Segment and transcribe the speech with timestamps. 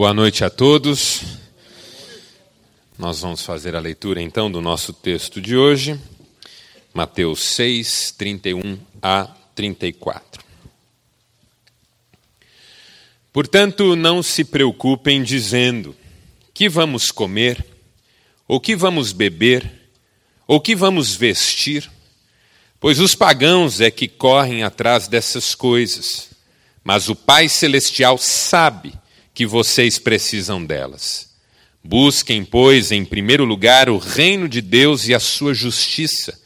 [0.00, 1.20] Boa noite a todos.
[2.98, 6.00] Nós vamos fazer a leitura então do nosso texto de hoje,
[6.94, 10.42] Mateus 6, 31 a 34.
[13.30, 15.94] Portanto, não se preocupem dizendo:
[16.54, 17.62] que vamos comer,
[18.48, 19.70] ou que vamos beber,
[20.46, 21.90] ou que vamos vestir,
[22.80, 26.30] pois os pagãos é que correm atrás dessas coisas,
[26.82, 28.98] mas o Pai Celestial sabe
[29.40, 31.30] que vocês precisam delas.
[31.82, 36.38] Busquem, pois, em primeiro lugar o reino de Deus e a sua justiça,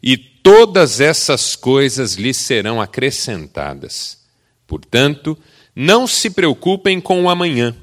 [0.00, 4.18] e todas essas coisas lhes serão acrescentadas.
[4.64, 5.36] Portanto,
[5.74, 7.74] não se preocupem com o amanhã,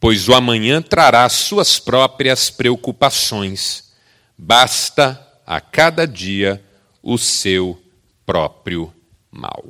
[0.00, 3.92] pois o amanhã trará suas próprias preocupações.
[4.38, 6.64] Basta a cada dia
[7.02, 7.78] o seu
[8.24, 8.90] próprio
[9.30, 9.66] mal.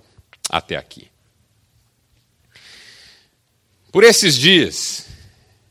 [0.49, 1.09] Até aqui.
[3.97, 5.07] Por esses dias,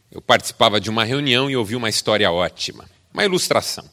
[0.09, 3.87] eu participava de uma reunião e ouvi uma história ótima, uma ilustração.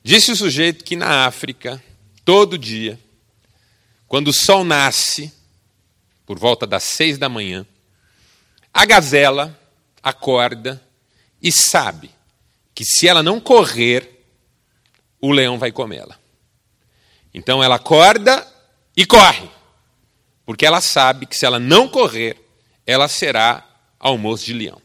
[0.00, 1.82] Disse o sujeito que na África,
[2.24, 2.96] todo dia,
[4.06, 5.32] quando o sol nasce,
[6.24, 7.66] por volta das seis da manhã,
[8.72, 9.60] a gazela
[10.00, 10.80] acorda
[11.42, 12.12] e sabe
[12.72, 14.24] que se ela não correr,
[15.20, 16.16] o leão vai comê-la.
[17.34, 18.46] Então ela acorda
[18.96, 19.50] e corre,
[20.46, 22.43] porque ela sabe que se ela não correr,
[22.86, 23.66] ela será
[23.98, 24.80] almoço de leão.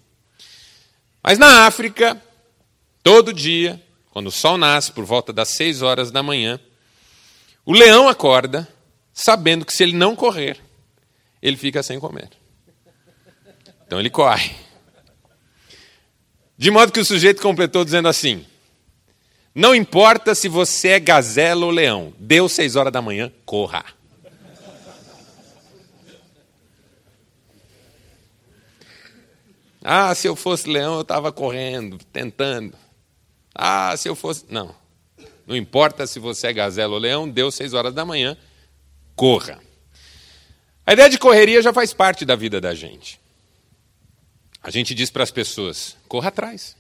[1.22, 2.22] Mas na África,
[3.04, 6.60] todo dia, quando o sol nasce, por volta das seis horas da manhã,
[7.66, 8.68] o leão acorda,
[9.14, 10.60] sabendo que se ele não correr,
[11.42, 12.30] ele fica sem comer.
[13.86, 14.56] Então ele corre.
[16.58, 18.46] De modo que o sujeito completou dizendo assim:
[19.54, 23.86] Não importa se você é gazela ou leão, deu seis horas da manhã, corra.
[29.92, 32.78] Ah, se eu fosse leão, eu estava correndo, tentando.
[33.56, 34.46] Ah, se eu fosse.
[34.48, 34.76] Não.
[35.48, 38.38] Não importa se você é gazela ou leão, deu seis horas da manhã,
[39.16, 39.60] corra.
[40.86, 43.20] A ideia de correria já faz parte da vida da gente.
[44.62, 46.78] A gente diz para as pessoas: corra atrás.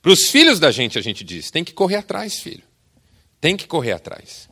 [0.00, 2.62] Para os filhos da gente, a gente diz: tem que correr atrás, filho.
[3.40, 4.48] Tem que correr atrás.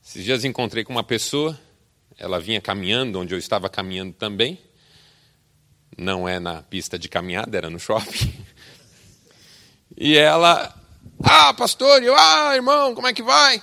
[0.00, 1.58] Esses dias encontrei com uma pessoa,
[2.16, 4.60] ela vinha caminhando onde eu estava caminhando também
[5.96, 8.32] não é na pista de caminhada, era no shopping.
[9.96, 10.74] E ela,
[11.22, 13.62] ah, pastor, eu, ah, irmão, como é que vai?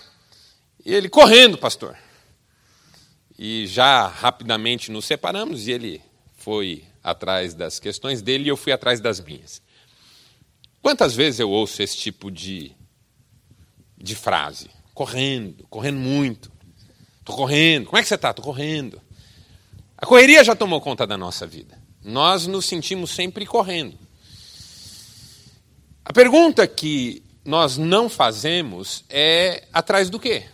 [0.86, 1.98] E ele, correndo, pastor.
[3.38, 6.02] E já rapidamente nos separamos e ele
[6.38, 9.62] foi atrás das questões dele e eu fui atrás das minhas.
[10.82, 12.72] Quantas vezes eu ouço esse tipo de,
[13.98, 14.70] de frase?
[14.94, 16.52] Correndo, correndo muito.
[17.20, 17.88] Estou correndo.
[17.88, 18.30] Como é que você está?
[18.30, 19.02] Estou correndo.
[19.98, 23.98] A correria já tomou conta da nossa vida nós nos sentimos sempre correndo.
[26.04, 30.46] A pergunta que nós não fazemos é atrás do quê?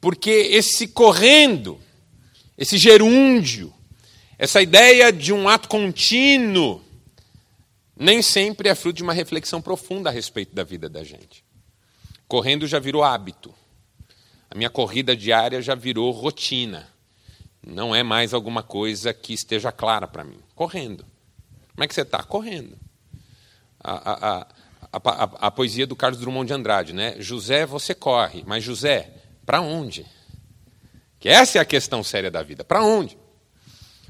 [0.00, 1.78] Porque esse correndo,
[2.58, 3.72] esse gerúndio,
[4.38, 6.82] essa ideia de um ato contínuo,
[7.96, 11.44] nem sempre é fruto de uma reflexão profunda a respeito da vida da gente.
[12.26, 13.54] Correndo já virou hábito.
[14.50, 16.92] A minha corrida diária já virou rotina
[17.66, 20.38] não é mais alguma coisa que esteja clara para mim.
[20.54, 21.04] Correndo.
[21.74, 22.22] Como é que você está?
[22.22, 22.76] Correndo.
[23.82, 24.46] A, a,
[24.92, 27.16] a, a, poesia do Carlos Drummond de Andrade, né?
[27.18, 29.10] José, você corre, mas José,
[29.44, 30.06] para onde?
[31.18, 32.64] Que essa é a questão séria da vida.
[32.64, 33.18] Para onde?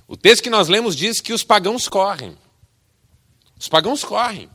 [0.07, 2.37] O texto que nós lemos diz que os pagãos correm.
[3.59, 4.51] Os pagãos correm.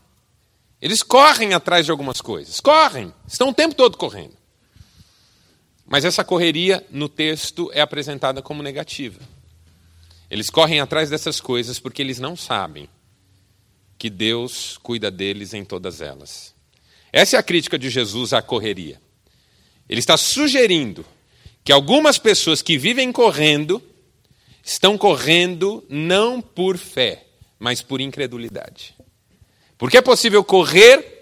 [0.79, 2.59] Eles correm atrás de algumas coisas.
[2.59, 3.12] Correm.
[3.28, 4.36] Estão o tempo todo correndo.
[5.87, 9.21] Mas essa correria no texto é apresentada como negativa.
[10.29, 12.89] Eles correm atrás dessas coisas porque eles não sabem
[13.97, 16.53] que Deus cuida deles em todas elas.
[17.11, 19.01] Essa é a crítica de Jesus à correria.
[19.87, 21.05] Ele está sugerindo
[21.63, 23.81] que algumas pessoas que vivem correndo
[24.63, 27.25] estão correndo não por fé,
[27.57, 28.93] mas por incredulidade.
[29.78, 31.16] Porque é possível correr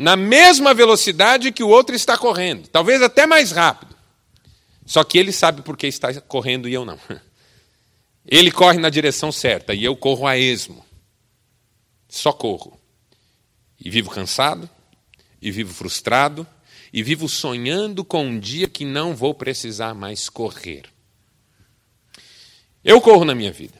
[0.00, 3.94] na mesma velocidade que o outro está correndo, talvez até mais rápido.
[4.86, 6.98] Só que ele sabe por que está correndo e eu não.
[8.26, 10.84] Ele corre na direção certa e eu corro a esmo.
[12.08, 12.78] Só corro.
[13.78, 14.68] E vivo cansado,
[15.40, 16.46] e vivo frustrado,
[16.92, 20.84] e vivo sonhando com um dia que não vou precisar mais correr.
[22.84, 23.78] Eu corro na minha vida.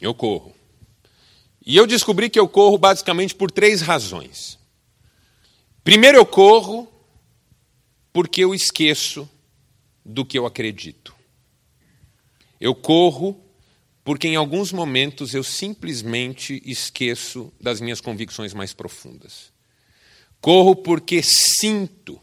[0.00, 0.54] Eu corro.
[1.64, 4.58] E eu descobri que eu corro basicamente por três razões.
[5.84, 6.90] Primeiro eu corro
[8.10, 9.28] porque eu esqueço
[10.02, 11.14] do que eu acredito.
[12.58, 13.38] Eu corro
[14.02, 19.52] porque em alguns momentos eu simplesmente esqueço das minhas convicções mais profundas.
[20.40, 22.18] Corro porque sinto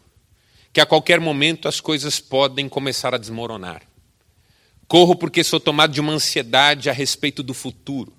[0.73, 3.83] que a qualquer momento as coisas podem começar a desmoronar.
[4.87, 8.11] Corro porque sou tomado de uma ansiedade a respeito do futuro.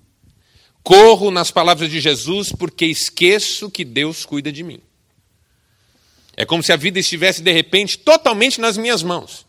[0.81, 4.81] Corro nas palavras de Jesus porque esqueço que Deus cuida de mim.
[6.35, 9.45] É como se a vida estivesse, de repente, totalmente nas minhas mãos.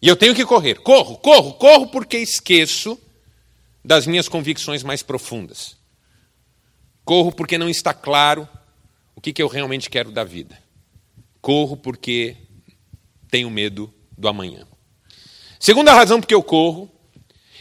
[0.00, 0.80] E eu tenho que correr.
[0.80, 2.98] Corro, corro, corro porque esqueço
[3.84, 5.76] das minhas convicções mais profundas.
[7.04, 8.48] Corro porque não está claro
[9.16, 10.58] o que, eu realmente quero da vida.
[11.40, 12.36] Corro porque
[13.30, 14.66] tenho medo do amanhã.
[15.58, 16.90] Segunda razão porque eu corro,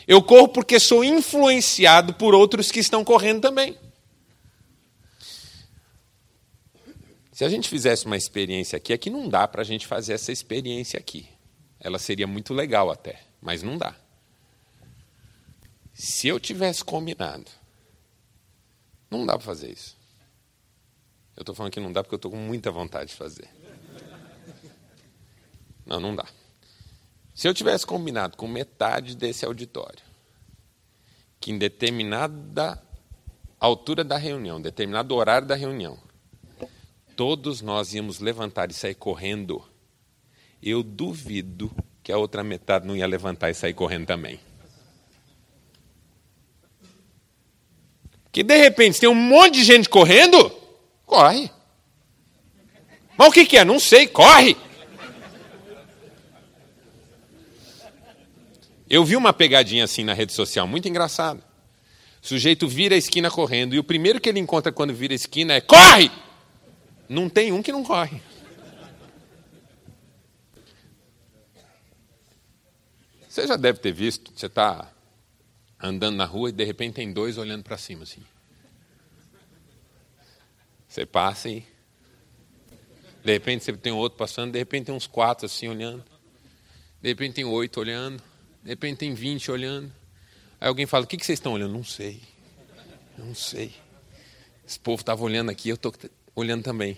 [0.07, 3.77] eu corro porque sou influenciado por outros que estão correndo também.
[7.33, 10.31] Se a gente fizesse uma experiência aqui, aqui não dá para a gente fazer essa
[10.31, 11.27] experiência aqui.
[11.79, 13.95] Ela seria muito legal até, mas não dá.
[15.95, 17.49] Se eu tivesse combinado,
[19.09, 19.97] não dá para fazer isso.
[21.35, 23.49] Eu estou falando que não dá porque eu estou com muita vontade de fazer.
[25.83, 26.27] Não, não dá.
[27.33, 30.03] Se eu tivesse combinado com metade desse auditório,
[31.39, 32.79] que em determinada
[33.59, 35.97] altura da reunião, determinado horário da reunião,
[37.15, 39.63] todos nós íamos levantar e sair correndo,
[40.61, 41.71] eu duvido
[42.01, 44.39] que a outra metade não ia levantar e sair correndo também.
[48.31, 50.51] Que de repente tem um monte de gente correndo,
[51.05, 51.51] corre.
[53.15, 53.63] Mas o que, é?
[53.63, 54.57] Não sei, corre.
[58.89, 61.43] Eu vi uma pegadinha assim na rede social, muito engraçado.
[62.21, 65.15] O sujeito vira a esquina correndo e o primeiro que ele encontra quando vira a
[65.15, 66.11] esquina é: corre!
[67.07, 68.21] Não tem um que não corre.
[73.27, 74.91] Você já deve ter visto, você está
[75.81, 78.23] andando na rua e de repente tem dois olhando para cima assim.
[80.87, 81.65] Você passa e
[83.23, 86.05] de repente você tem outro passando, de repente tem uns quatro assim olhando.
[87.01, 88.21] De repente tem oito olhando,
[88.61, 89.91] de repente tem vinte olhando.
[90.61, 92.21] Aí alguém fala: "O que, que vocês estão olhando?" Não sei.
[93.17, 93.73] Não sei.
[94.65, 95.91] Esse povo estava olhando aqui, eu estou
[96.35, 96.97] olhando também.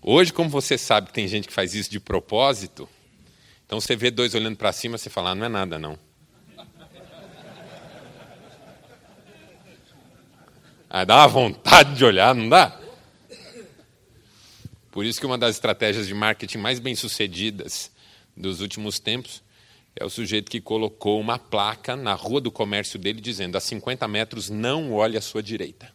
[0.00, 2.88] Hoje, como você sabe que tem gente que faz isso de propósito,
[3.64, 5.98] então você vê dois olhando para cima, você fala: ah, "Não é nada, não."
[10.90, 12.78] Aí dá uma vontade de olhar, não dá?
[14.90, 17.90] Por isso que uma das estratégias de marketing mais bem-sucedidas
[18.36, 19.42] dos últimos tempos
[19.96, 24.06] é o sujeito que colocou uma placa na rua do comércio dele dizendo: a 50
[24.06, 25.90] metros não olhe à sua direita.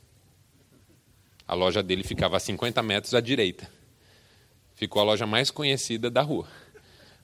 [1.48, 3.70] A loja dele ficava a 50 metros à direita.
[4.76, 6.48] Ficou a loja mais conhecida da rua.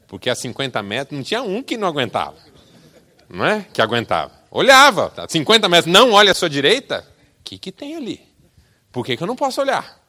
[0.08, 2.38] Porque a 50 metros não tinha um que não aguentava.
[3.30, 3.66] Não é?
[3.74, 4.32] Que aguentava.
[4.50, 5.12] Olhava.
[5.28, 7.06] 50 metros, não olha à sua direita?
[7.40, 8.22] O que, que tem ali?
[8.92, 10.02] Por que, que eu não posso olhar?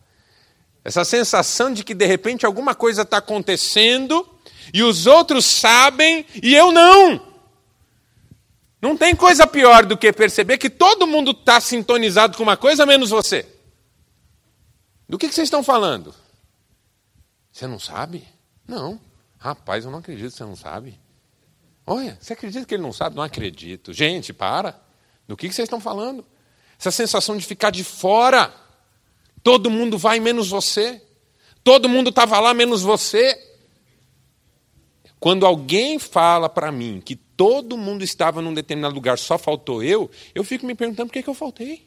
[0.85, 4.29] Essa sensação de que de repente alguma coisa está acontecendo
[4.73, 7.35] e os outros sabem e eu não.
[8.81, 12.85] Não tem coisa pior do que perceber que todo mundo está sintonizado com uma coisa
[12.85, 13.54] menos você.
[15.09, 16.15] Do que, que vocês estão falando?
[17.53, 18.27] Você não sabe?
[18.67, 19.01] Não.
[19.39, 20.99] Rapaz, eu não acredito que você não sabe.
[21.87, 23.17] Olha, você acredita que ele não sabe?
[23.17, 23.93] Não acredito.
[23.93, 24.81] Gente, para.
[25.29, 26.25] Do que, que vocês estão falando?
[26.79, 28.53] Essa sensação de ficar de fora.
[29.43, 31.03] Todo mundo vai menos você.
[31.63, 33.39] Todo mundo estava lá menos você.
[35.21, 40.11] Quando alguém fala para mim que todo mundo estava num determinado lugar, só faltou eu,
[40.35, 41.87] eu fico me perguntando por que, que eu faltei.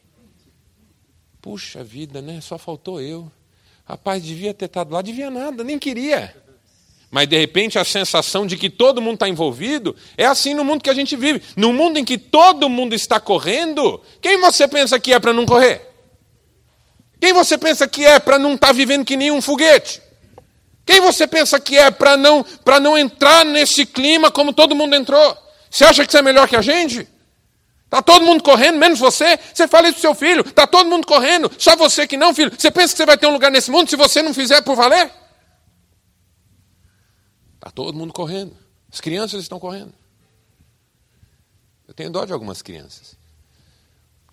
[1.47, 2.41] Puxa vida, né?
[2.41, 3.31] Só faltou eu.
[3.85, 6.35] Rapaz, devia ter estado lá, devia nada, nem queria.
[7.09, 10.83] Mas de repente a sensação de que todo mundo está envolvido é assim no mundo
[10.83, 11.41] que a gente vive.
[11.55, 15.45] No mundo em que todo mundo está correndo, quem você pensa que é para não
[15.45, 15.89] correr?
[17.17, 20.01] Quem você pensa que é para não estar tá vivendo que nem um foguete?
[20.85, 22.45] Quem você pensa que é para não,
[22.81, 25.37] não entrar nesse clima como todo mundo entrou?
[25.71, 27.07] Você acha que você é melhor que a gente?
[27.88, 29.39] Está todo mundo correndo, menos você.
[29.53, 30.41] Você fala isso para seu filho.
[30.41, 32.51] Está todo mundo correndo, só você que não, filho.
[32.51, 34.75] Você pensa que você vai ter um lugar nesse mundo se você não fizer por
[34.75, 35.10] valer?
[37.56, 38.56] Está todo mundo correndo.
[38.91, 39.94] As crianças estão correndo.
[41.88, 43.17] Eu tenho dó de algumas crianças.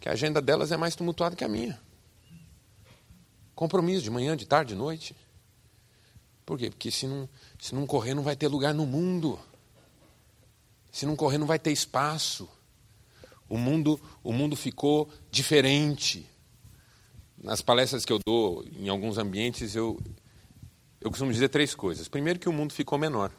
[0.01, 1.81] Que a agenda delas é mais tumultuada que a minha.
[3.55, 5.15] Compromisso de manhã, de tarde, de noite.
[6.45, 6.71] Por quê?
[6.71, 9.39] Porque se não, se não correr, não vai ter lugar no mundo.
[10.91, 12.49] Se não correr, não vai ter espaço.
[13.49, 16.29] O mundo, o mundo ficou diferente.
[17.43, 20.01] Nas palestras que eu dou em alguns ambientes, eu,
[21.01, 22.09] eu costumo dizer três coisas.
[22.09, 23.31] Primeiro, que o mundo ficou menor.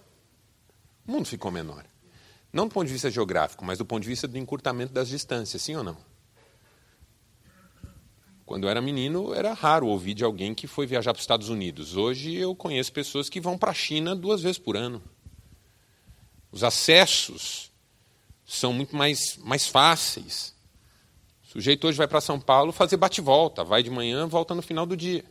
[1.08, 1.86] O mundo ficou menor.
[2.54, 5.62] Não do ponto de vista geográfico, mas do ponto de vista do encurtamento das distâncias,
[5.62, 5.98] sim ou não?
[8.46, 11.50] Quando eu era menino, era raro ouvir de alguém que foi viajar para os Estados
[11.50, 11.98] Unidos.
[11.98, 15.02] Hoje eu conheço pessoas que vão para a China duas vezes por ano.
[16.52, 17.72] Os acessos
[18.46, 20.54] são muito mais, mais fáceis.
[21.44, 24.86] O sujeito hoje vai para São Paulo fazer bate-volta, vai de manhã, volta no final
[24.86, 25.24] do dia.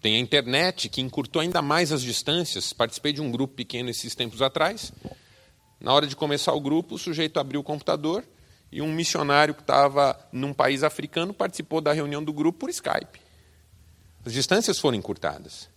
[0.00, 2.72] Tem a internet que encurtou ainda mais as distâncias.
[2.72, 4.92] Participei de um grupo pequeno esses tempos atrás.
[5.80, 8.24] Na hora de começar o grupo, o sujeito abriu o computador
[8.70, 13.20] e um missionário que estava num país africano participou da reunião do grupo por Skype.
[14.24, 15.68] As distâncias foram encurtadas.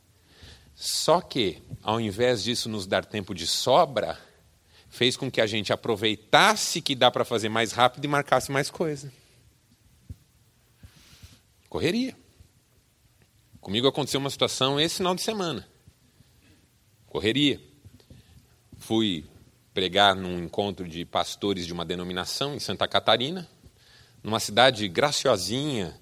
[0.76, 4.20] Só que, ao invés disso nos dar tempo de sobra,
[4.92, 8.70] fez com que a gente aproveitasse que dá para fazer mais rápido e marcasse mais
[8.70, 9.12] coisa.
[11.70, 12.14] Correria.
[13.62, 15.66] Comigo aconteceu uma situação esse final de semana.
[17.08, 17.62] Correria.
[18.78, 19.24] Fui
[19.74, 23.48] pregar num encontro de pastores de uma denominação em Santa Catarina,
[24.22, 25.98] numa cidade graciosinha,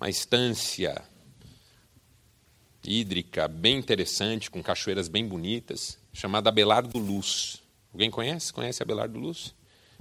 [0.00, 1.02] uma estância
[2.82, 7.63] hídrica bem interessante, com cachoeiras bem bonitas, chamada Abelardo Luz.
[7.94, 8.52] Alguém conhece?
[8.52, 9.54] Conhece Abelardo Luz?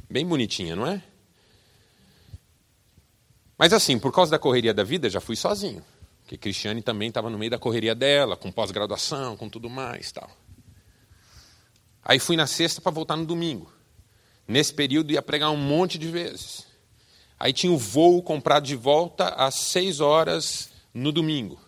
[0.10, 1.02] Bem bonitinha, não é?
[3.56, 5.86] Mas assim, por causa da correria da vida, já fui sozinho.
[6.24, 10.28] Porque Cristiane também estava no meio da correria dela, com pós-graduação, com tudo mais tal.
[12.04, 13.72] Aí fui na sexta para voltar no domingo.
[14.48, 16.66] Nesse período ia pregar um monte de vezes.
[17.40, 21.60] Aí tinha o voo comprado de volta às seis horas no domingo.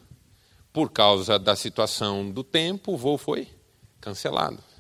[0.74, 3.48] Por causa da situação do tempo, o voo foi
[4.02, 4.75] cancelado.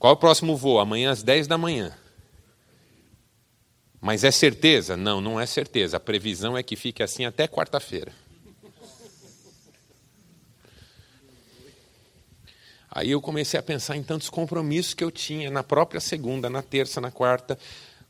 [0.00, 0.80] Qual é o próximo voo?
[0.80, 1.94] Amanhã às dez da manhã.
[4.00, 4.96] Mas é certeza?
[4.96, 5.98] Não, não é certeza.
[5.98, 8.10] A previsão é que fique assim até quarta-feira.
[12.90, 16.62] Aí eu comecei a pensar em tantos compromissos que eu tinha na própria segunda, na
[16.62, 17.58] terça, na quarta.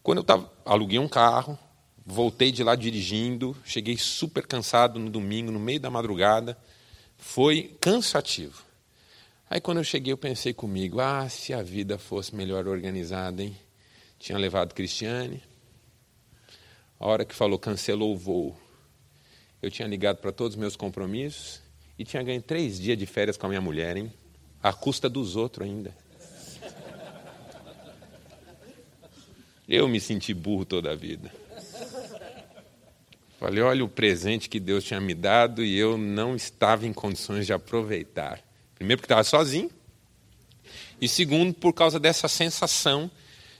[0.00, 1.58] Quando eu tava, aluguei um carro,
[2.06, 6.56] voltei de lá dirigindo, cheguei super cansado no domingo, no meio da madrugada.
[7.18, 8.69] Foi cansativo.
[9.50, 13.56] Aí quando eu cheguei, eu pensei comigo: ah, se a vida fosse melhor organizada, hein?
[14.16, 15.42] Tinha levado Cristiane.
[17.00, 18.56] A hora que falou cancelou o voo,
[19.60, 21.60] eu tinha ligado para todos os meus compromissos
[21.98, 24.12] e tinha ganho três dias de férias com a minha mulher, hein?
[24.62, 25.94] à custa dos outros ainda.
[29.66, 31.32] Eu me senti burro toda a vida.
[33.38, 37.46] Falei, olha o presente que Deus tinha me dado e eu não estava em condições
[37.46, 38.42] de aproveitar.
[38.80, 39.70] Primeiro, porque estava sozinho.
[40.98, 43.10] E segundo, por causa dessa sensação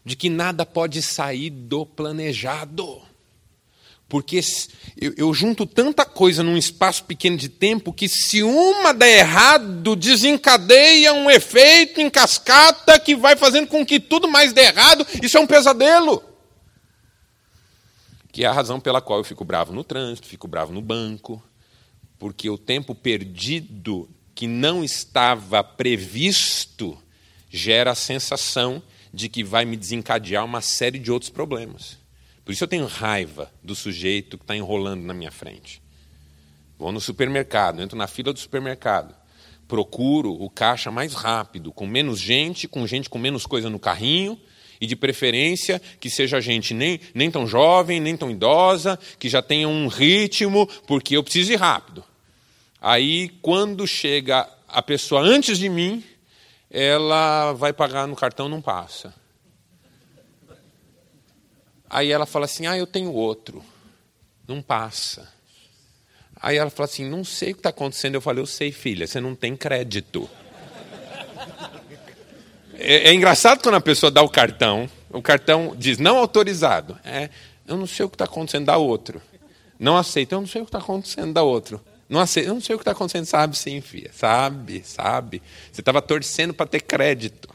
[0.02, 3.02] de que nada pode sair do planejado.
[4.08, 4.40] Porque
[4.98, 9.94] eu, eu, junto tanta coisa num espaço pequeno de tempo que se uma der errado,
[9.94, 15.06] desencadeia um efeito em cascata que vai fazendo com que tudo mais dê errado.
[15.22, 16.24] Isso é um pesadelo.
[18.32, 21.42] Que é a razão pela qual eu fico bravo no trânsito, fico bravo no banco,
[22.18, 24.08] porque o tempo perdido
[24.40, 26.96] que não estava previsto
[27.50, 28.82] gera a sensação
[29.12, 31.98] de que vai me desencadear uma série de outros problemas.
[32.42, 35.82] Por isso eu tenho raiva do sujeito que está enrolando na minha frente.
[36.78, 39.14] Vou no supermercado, entro na fila do supermercado,
[39.68, 44.40] procuro o caixa mais rápido, com menos gente, com gente com menos coisa no carrinho,
[44.80, 49.42] e de preferência que seja gente nem, nem tão jovem, nem tão idosa, que já
[49.42, 52.02] tenha um ritmo, porque eu preciso ir rápido.
[52.80, 56.02] Aí, quando chega a pessoa antes de mim,
[56.70, 59.12] ela vai pagar no cartão, não passa.
[61.90, 63.62] Aí ela fala assim: Ah, eu tenho outro.
[64.46, 65.28] Não passa.
[66.40, 68.14] Aí ela fala assim: Não sei o que está acontecendo.
[68.14, 70.30] Eu falei: Eu sei, filha, você não tem crédito.
[72.82, 76.98] É, é, engraçado quando a pessoa dá o cartão, o cartão diz não autorizado.
[77.04, 77.28] É,
[77.66, 79.20] eu não sei o que está acontecendo, dá outro.
[79.78, 81.78] Não aceita, eu não sei o que está acontecendo, dá outro.
[82.10, 84.10] Não não sei o que está acontecendo, sabe sim, filha.
[84.12, 85.40] Sabe, sabe.
[85.70, 87.48] Você estava torcendo para ter crédito.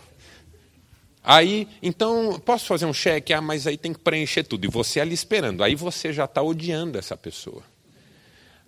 [1.22, 3.34] Aí, então, posso fazer um cheque?
[3.34, 4.64] Ah, mas aí tem que preencher tudo.
[4.64, 5.62] E você ali esperando.
[5.62, 7.64] Aí você já está odiando essa pessoa.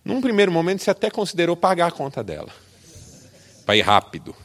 [0.03, 2.51] Num primeiro momento, você até considerou pagar a conta dela.
[3.65, 4.35] Para ir rápido.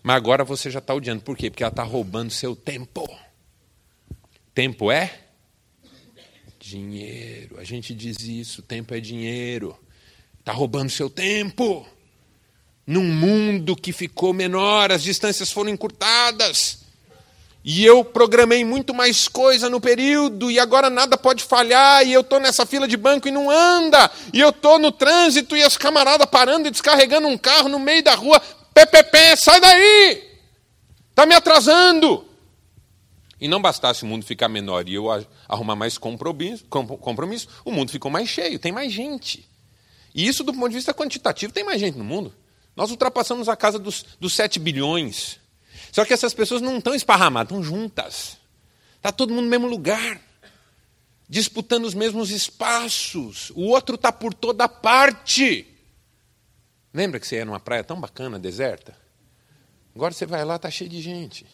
[0.00, 1.22] Mas agora você já está odiando.
[1.22, 1.50] Por quê?
[1.50, 3.04] Porque ela está roubando seu tempo.
[4.54, 5.12] Tempo é?
[6.60, 7.58] Dinheiro.
[7.58, 8.62] A gente diz isso.
[8.62, 9.76] Tempo é dinheiro.
[10.44, 11.86] Está roubando seu tempo.
[12.86, 16.80] Num mundo que ficou menor, as distâncias foram encurtadas.
[17.64, 22.20] E eu programei muito mais coisa no período, e agora nada pode falhar, e eu
[22.20, 25.78] estou nessa fila de banco e não anda, e eu estou no trânsito e as
[25.78, 28.38] camaradas parando e descarregando um carro no meio da rua.
[28.74, 30.30] PPP, sai daí!
[31.08, 32.28] Está me atrasando!
[33.40, 35.06] E não bastasse o mundo ficar menor e eu
[35.48, 39.53] arrumar mais compromisso, compromisso, o mundo ficou mais cheio, tem mais gente.
[40.14, 42.32] E isso, do ponto de vista quantitativo, tem mais gente no mundo.
[42.76, 45.40] Nós ultrapassamos a casa dos, dos 7 bilhões.
[45.90, 48.38] Só que essas pessoas não estão esparramadas, estão juntas.
[48.96, 50.20] Está todo mundo no mesmo lugar,
[51.28, 53.50] disputando os mesmos espaços.
[53.50, 55.66] O outro está por toda parte.
[56.92, 58.96] Lembra que você ia numa praia tão bacana, deserta?
[59.94, 61.44] Agora você vai lá, está cheio de gente.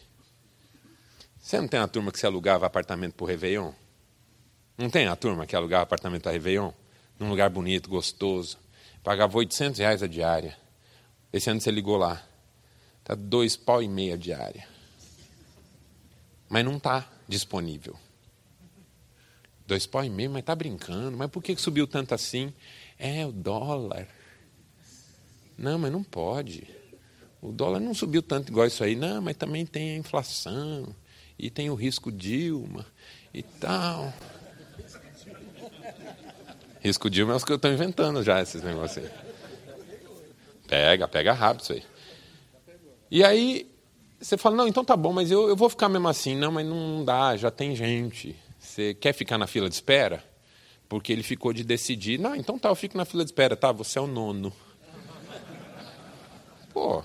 [1.39, 3.71] Você não tem a turma que se alugava apartamento para o Réveillon?
[4.77, 6.71] Não tem a turma que alugava apartamento para Réveillon?
[7.21, 8.57] Num lugar bonito, gostoso.
[9.03, 10.57] Pagava 800 reais a diária.
[11.31, 12.19] Esse ano você ligou lá.
[12.99, 14.67] Está dois pau e meia a diária.
[16.49, 17.95] Mas não está disponível.
[19.67, 21.15] Dois pau e meio, mas está brincando.
[21.15, 22.51] Mas por que subiu tanto assim?
[22.97, 24.07] É o dólar.
[25.55, 26.67] Não, mas não pode.
[27.39, 28.95] O dólar não subiu tanto igual isso aí.
[28.95, 30.95] Não, mas também tem a inflação
[31.37, 32.83] e tem o risco Dilma
[33.31, 34.11] e tal.
[36.81, 39.11] Risco Dilma é os que eu estou inventando já, esses negócios aí.
[40.67, 41.83] Pega, pega rápido isso aí.
[43.09, 43.71] E aí
[44.19, 46.35] você fala, não, então tá bom, mas eu, eu vou ficar mesmo assim.
[46.35, 48.35] Não, mas não dá, já tem gente.
[48.59, 50.23] Você quer ficar na fila de espera?
[50.89, 52.19] Porque ele ficou de decidir.
[52.19, 53.55] Não, então tá, eu fico na fila de espera.
[53.55, 54.51] Tá, você é o nono.
[56.73, 57.03] Pô,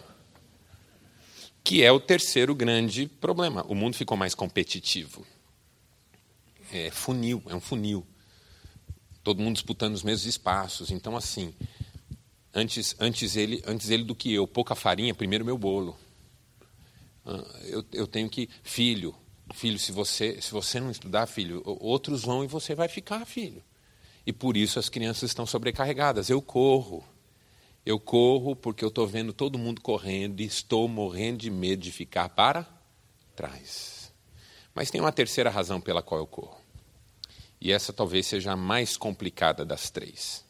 [1.64, 3.64] que é o terceiro grande problema.
[3.68, 5.26] O mundo ficou mais competitivo.
[6.72, 8.06] É funil, é um funil.
[9.26, 10.92] Todo mundo disputando os mesmos espaços.
[10.92, 11.52] Então, assim,
[12.54, 15.96] antes, antes, ele, antes ele do que eu, pouca farinha, primeiro meu bolo.
[17.26, 18.48] Ah, eu, eu tenho que.
[18.62, 19.12] Filho,
[19.52, 23.60] filho, se você, se você não estudar, filho, outros vão e você vai ficar, filho.
[24.24, 26.30] E por isso as crianças estão sobrecarregadas.
[26.30, 27.04] Eu corro.
[27.84, 31.90] Eu corro porque eu estou vendo todo mundo correndo e estou morrendo de medo de
[31.90, 32.64] ficar para
[33.34, 34.12] trás.
[34.72, 36.64] Mas tem uma terceira razão pela qual eu corro.
[37.66, 40.44] E essa talvez seja a mais complicada das três.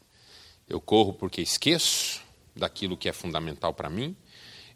[0.69, 2.21] Eu corro porque esqueço
[2.55, 4.15] daquilo que é fundamental para mim.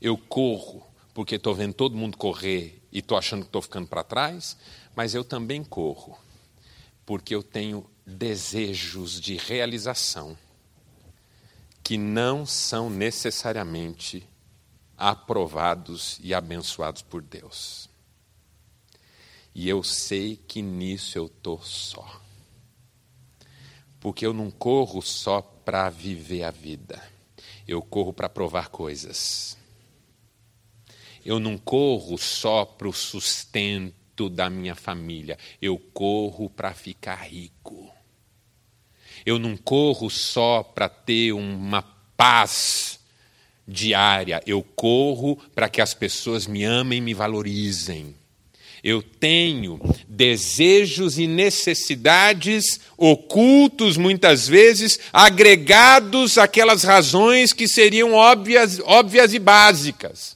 [0.02, 4.04] Eu corro porque estou vendo todo mundo correr e estou achando que estou ficando para
[4.04, 4.58] trás.
[4.96, 6.18] Mas eu também corro
[7.06, 10.36] porque eu tenho desejos de realização
[11.84, 14.28] que não são necessariamente
[14.98, 17.88] aprovados e abençoados por Deus.
[19.54, 22.21] E eu sei que nisso eu estou só.
[24.02, 27.02] Porque eu não corro só para viver a vida,
[27.68, 29.56] eu corro para provar coisas.
[31.24, 37.94] Eu não corro só para o sustento da minha família, eu corro para ficar rico.
[39.24, 41.84] Eu não corro só para ter uma
[42.18, 43.00] paz
[43.68, 48.16] diária, eu corro para que as pessoas me amem e me valorizem.
[48.84, 59.34] Eu tenho desejos e necessidades ocultos, muitas vezes, agregados àquelas razões que seriam óbvias, óbvias
[59.34, 60.36] e básicas.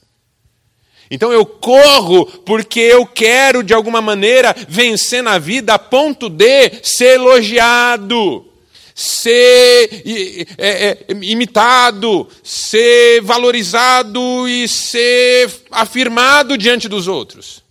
[1.10, 6.70] Então eu corro porque eu quero, de alguma maneira, vencer na vida a ponto de
[6.82, 8.44] ser elogiado
[8.98, 10.02] ser
[10.56, 17.65] é, é, imitado, ser valorizado e ser afirmado diante dos outros.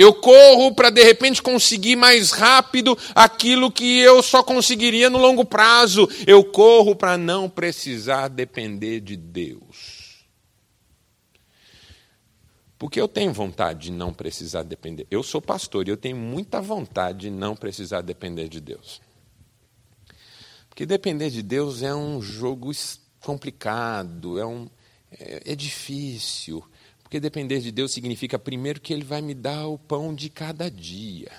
[0.00, 5.44] Eu corro para de repente conseguir mais rápido aquilo que eu só conseguiria no longo
[5.44, 6.08] prazo.
[6.26, 10.24] Eu corro para não precisar depender de Deus.
[12.78, 15.06] Porque eu tenho vontade de não precisar depender.
[15.10, 19.02] Eu sou pastor e eu tenho muita vontade de não precisar depender de Deus.
[20.70, 22.70] Porque depender de Deus é um jogo
[23.20, 24.66] complicado, é, um,
[25.12, 26.64] é, é difícil.
[27.10, 30.70] Porque depender de Deus significa, primeiro, que Ele vai me dar o pão de cada
[30.70, 31.32] dia.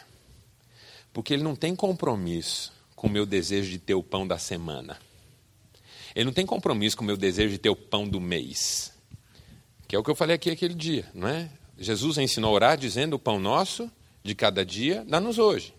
[1.14, 5.00] Porque Ele não tem compromisso com o meu desejo de ter o pão da semana.
[6.14, 8.92] Ele não tem compromisso com o meu desejo de ter o pão do mês.
[9.88, 11.50] Que é o que eu falei aqui aquele dia, não é?
[11.78, 13.90] Jesus ensinou a orar dizendo: o pão nosso
[14.22, 15.74] de cada dia, dá-nos hoje.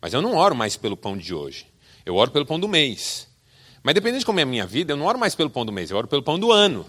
[0.00, 1.66] Mas eu não oro mais pelo pão de hoje.
[2.06, 3.28] Eu oro pelo pão do mês.
[3.82, 5.72] Mas dependendo de como é a minha vida, eu não oro mais pelo pão do
[5.72, 6.86] mês, eu oro pelo pão do ano.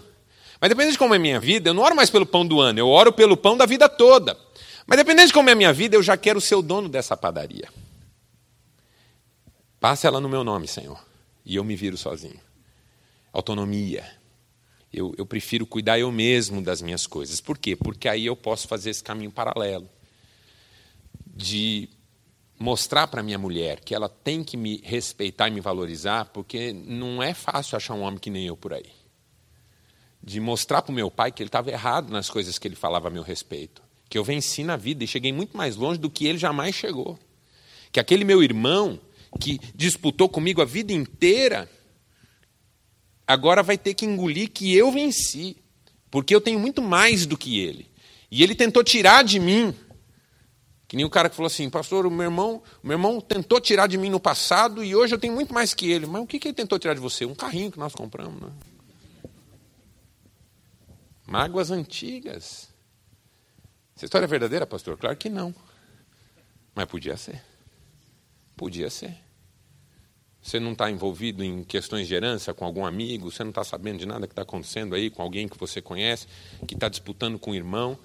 [0.60, 2.60] Mas dependendo de como é a minha vida, eu não oro mais pelo pão do
[2.60, 4.36] ano, eu oro pelo pão da vida toda.
[4.86, 7.16] Mas dependendo de como é a minha vida, eu já quero ser o dono dessa
[7.16, 7.68] padaria.
[9.80, 10.98] Passe ela no meu nome, Senhor.
[11.44, 12.40] E eu me viro sozinho.
[13.32, 14.04] Autonomia.
[14.92, 17.40] Eu, eu prefiro cuidar eu mesmo das minhas coisas.
[17.40, 17.76] Por quê?
[17.76, 19.88] Porque aí eu posso fazer esse caminho paralelo
[21.26, 21.88] de
[22.58, 27.22] mostrar para minha mulher que ela tem que me respeitar e me valorizar, porque não
[27.22, 28.90] é fácil achar um homem que nem eu por aí.
[30.26, 33.08] De mostrar para o meu pai que ele estava errado nas coisas que ele falava
[33.08, 33.80] a meu respeito.
[34.08, 37.18] que eu venci na vida e cheguei muito mais longe do que ele jamais chegou.
[37.90, 39.00] Que aquele meu irmão
[39.40, 41.68] que disputou comigo a vida inteira,
[43.26, 45.56] agora vai ter que engolir que eu venci,
[46.10, 47.90] porque eu tenho muito mais do que ele.
[48.30, 49.74] E ele tentou tirar de mim.
[50.88, 53.60] Que nem o cara que falou assim, pastor, o meu irmão, o meu irmão tentou
[53.60, 56.06] tirar de mim no passado e hoje eu tenho muito mais que ele.
[56.06, 57.24] Mas o que, que ele tentou tirar de você?
[57.24, 58.40] Um carrinho que nós compramos.
[58.40, 58.48] Né?
[61.26, 62.68] Mágoas antigas.
[63.96, 64.96] Essa história é verdadeira, pastor?
[64.96, 65.54] Claro que não.
[66.74, 67.42] Mas podia ser.
[68.56, 69.16] Podia ser.
[70.46, 73.98] Você não está envolvido em questões de herança com algum amigo, você não está sabendo
[73.98, 76.28] de nada que está acontecendo aí com alguém que você conhece,
[76.68, 77.98] que está disputando com o irmão.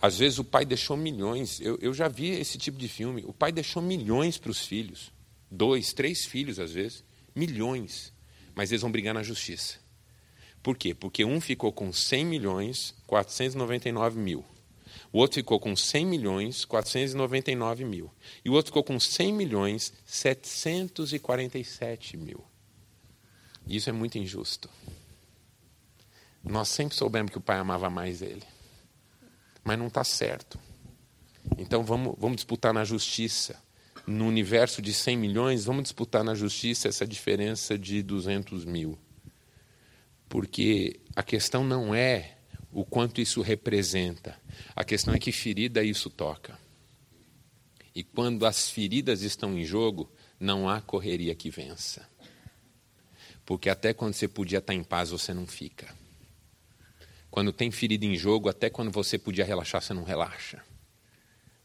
[0.00, 1.60] Às vezes o pai deixou milhões.
[1.60, 3.24] Eu, eu já vi esse tipo de filme.
[3.26, 5.10] O pai deixou milhões para os filhos.
[5.50, 7.02] Dois, três filhos, às vezes.
[7.34, 8.12] Milhões.
[8.54, 9.79] Mas eles vão brigar na justiça.
[10.62, 10.94] Por quê?
[10.94, 14.44] Porque um ficou com 100 milhões, 499 mil.
[15.12, 18.08] O outro ficou com 100 milhões, 499 mil.
[18.44, 22.44] E o outro ficou com 100 milhões, 747 mil.
[23.66, 24.70] Isso é muito injusto.
[26.44, 28.44] Nós sempre soubemos que o pai amava mais ele.
[29.64, 30.58] Mas não está certo.
[31.58, 33.60] Então vamos, vamos disputar na justiça.
[34.06, 38.98] No universo de 100 milhões, vamos disputar na justiça essa diferença de 200 mil.
[40.30, 42.36] Porque a questão não é
[42.72, 44.40] o quanto isso representa.
[44.76, 46.56] A questão é que ferida isso toca.
[47.92, 52.08] E quando as feridas estão em jogo, não há correria que vença.
[53.44, 55.92] Porque até quando você podia estar em paz, você não fica.
[57.28, 60.62] Quando tem ferida em jogo, até quando você podia relaxar, você não relaxa.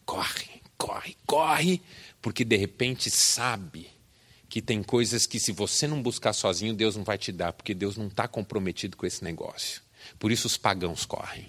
[0.04, 1.82] Corre, corre, corre,
[2.20, 3.95] porque de repente sabe
[4.56, 7.74] que tem coisas que se você não buscar sozinho, Deus não vai te dar, porque
[7.74, 9.82] Deus não está comprometido com esse negócio.
[10.18, 11.48] Por isso os pagãos correm.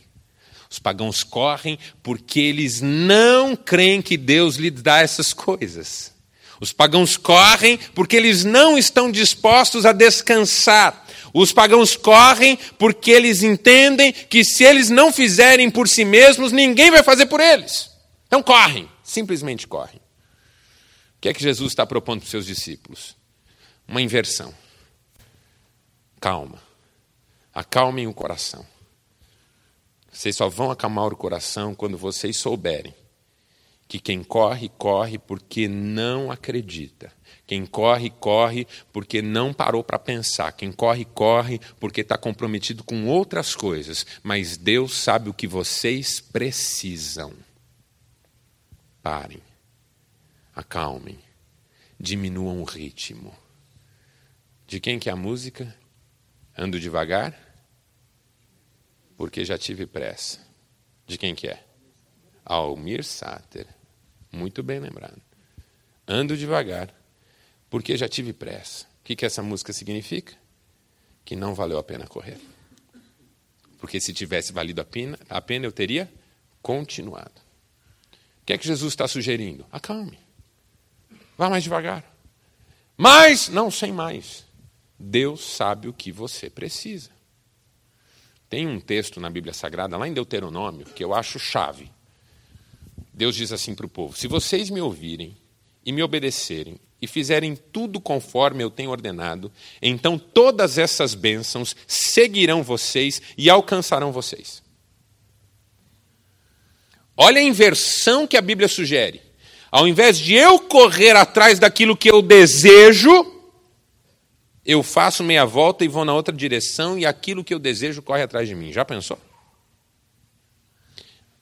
[0.69, 6.13] Os pagãos correm porque eles não creem que Deus lhes dá essas coisas.
[6.61, 11.07] Os pagãos correm porque eles não estão dispostos a descansar.
[11.33, 16.91] Os pagãos correm porque eles entendem que se eles não fizerem por si mesmos, ninguém
[16.91, 17.89] vai fazer por eles.
[18.27, 20.01] Então correm, simplesmente correm.
[21.27, 23.17] Que é que Jesus está propondo para os seus discípulos?
[23.89, 24.55] Uma inversão.
[26.21, 26.63] Calma.
[27.53, 28.65] Acalmem o coração.
[30.13, 32.95] Vocês só vão acalmar o coração quando vocês souberem
[33.89, 37.13] que quem corre, corre porque não acredita.
[37.45, 40.53] Quem corre, corre porque não parou para pensar.
[40.53, 44.07] Quem corre, corre porque está comprometido com outras coisas.
[44.23, 47.33] Mas Deus sabe o que vocês precisam.
[49.03, 49.43] Parem,
[50.57, 51.21] acalmem,
[52.01, 53.33] diminuam o ritmo.
[54.67, 55.73] De quem que é a música?
[56.59, 57.47] Ando devagar?
[59.17, 60.39] porque já tive pressa.
[61.07, 61.65] De quem que é?
[62.45, 63.67] Almir Sater.
[64.31, 65.21] Muito bem lembrado.
[66.07, 66.95] Ando devagar,
[67.71, 68.85] porque já tive pressa.
[69.01, 70.35] O que, que essa música significa?
[71.25, 72.39] Que não valeu a pena correr.
[73.79, 76.13] Porque se tivesse valido a pena, a pena eu teria
[76.63, 77.41] continuado.
[78.43, 79.67] O que é que Jesus está sugerindo?
[79.73, 80.19] Acalme.
[81.37, 82.05] Vá mais devagar.
[82.97, 84.45] Mas, não sem mais.
[84.99, 87.11] Deus sabe o que você precisa.
[88.49, 91.91] Tem um texto na Bíblia Sagrada, lá em Deuteronômio, que eu acho chave.
[93.13, 95.37] Deus diz assim para o povo: Se vocês me ouvirem
[95.85, 102.63] e me obedecerem e fizerem tudo conforme eu tenho ordenado, então todas essas bênçãos seguirão
[102.63, 104.63] vocês e alcançarão vocês.
[107.17, 109.26] Olha a inversão que a Bíblia sugere.
[109.71, 113.35] Ao invés de eu correr atrás daquilo que eu desejo,
[114.65, 118.23] eu faço meia volta e vou na outra direção e aquilo que eu desejo corre
[118.23, 118.73] atrás de mim.
[118.73, 119.19] Já pensou?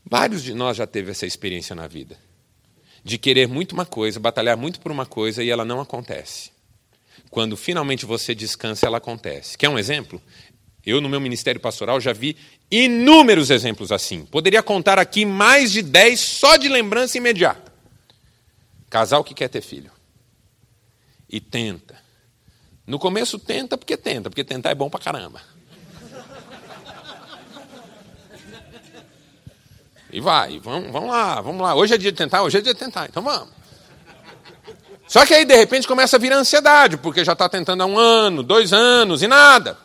[0.05, 2.19] Vários de nós já teve essa experiência na vida.
[3.03, 6.51] De querer muito uma coisa, batalhar muito por uma coisa e ela não acontece.
[7.31, 9.57] Quando finalmente você descansa, ela acontece.
[9.57, 10.21] Quer um exemplo?
[10.85, 12.37] Eu, no meu ministério pastoral, já vi
[12.71, 14.27] inúmeros exemplos assim.
[14.27, 17.64] Poderia contar aqui mais de dez só de lembrança imediata.
[18.95, 19.91] Casal que quer ter filho.
[21.29, 21.99] E tenta,
[22.87, 25.43] no começo tenta porque tenta, porque tentar é bom pra caramba.
[30.13, 31.75] E vai, vamos, vamos lá, vamos lá.
[31.75, 33.49] Hoje é dia de tentar, hoje é dia de tentar, então vamos.
[35.09, 37.99] Só que aí, de repente, começa a vir ansiedade, porque já está tentando há um
[37.99, 39.77] ano, dois anos e nada.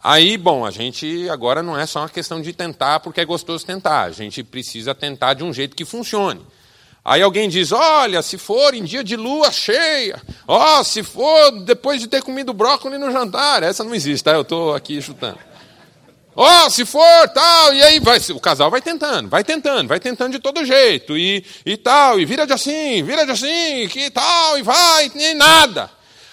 [0.00, 3.66] Aí, bom, a gente agora não é só uma questão de tentar porque é gostoso
[3.66, 6.46] tentar, a gente precisa tentar de um jeito que funcione.
[7.04, 11.62] Aí alguém diz: olha, se for em dia de lua cheia, ó, oh, se for
[11.62, 14.32] depois de ter comido brócolis no jantar, essa não existe, tá?
[14.32, 15.38] Eu estou aqui chutando.
[16.36, 19.98] Ó, oh, se for, tal, e aí vai, o casal vai tentando, vai tentando, vai
[19.98, 24.08] tentando de todo jeito, e, e tal, e vira de assim, vira de assim, que
[24.08, 25.90] tal, e vai, e nada.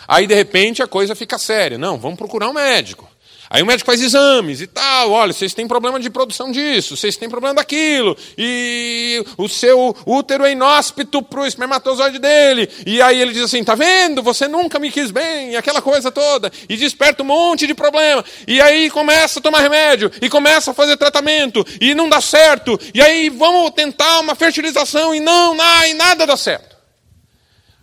[0.08, 1.78] Aí, de repente, a coisa fica séria.
[1.78, 3.10] Não, vamos procurar um médico.
[3.50, 7.16] Aí o médico faz exames e tal, olha, vocês têm problema de produção disso, vocês
[7.16, 12.70] têm problema daquilo, e o seu útero é inóspito para o espermatozoide dele.
[12.86, 14.24] E aí ele diz assim: tá vendo?
[14.24, 18.26] Você nunca me quis bem, e aquela coisa toda, e desperta um monte de problema.
[18.48, 22.80] E aí começa a tomar remédio, e começa a fazer tratamento, e não dá certo.
[22.94, 26.76] E aí vamos tentar uma fertilização, e não, não e nada dá certo.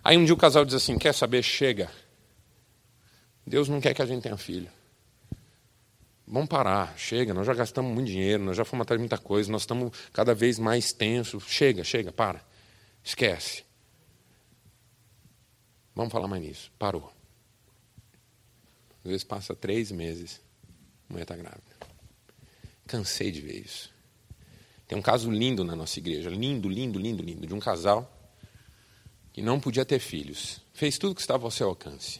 [0.03, 1.41] Aí um dia o casal diz assim: quer saber?
[1.41, 1.89] Chega.
[3.45, 4.69] Deus não quer que a gente tenha filho.
[6.33, 9.51] Vamos parar, chega, nós já gastamos muito dinheiro, nós já fomos atrás de muita coisa,
[9.51, 11.43] nós estamos cada vez mais tensos.
[11.43, 12.43] Chega, chega, para.
[13.03, 13.63] Esquece.
[15.93, 16.71] Vamos falar mais nisso.
[16.79, 17.13] Parou.
[19.03, 20.41] Às vezes passa três meses,
[21.07, 21.77] a mulher está grávida.
[22.87, 23.93] Cansei de ver isso.
[24.87, 28.11] Tem um caso lindo na nossa igreja, lindo, lindo, lindo, lindo, de um casal
[29.31, 30.59] que não podia ter filhos.
[30.73, 32.19] Fez tudo que estava ao seu alcance.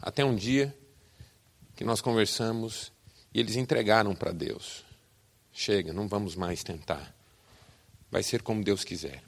[0.00, 0.72] Até um dia
[1.76, 2.90] que nós conversamos
[3.34, 4.82] e eles entregaram para Deus.
[5.52, 7.14] Chega, não vamos mais tentar.
[8.10, 9.22] Vai ser como Deus quiser.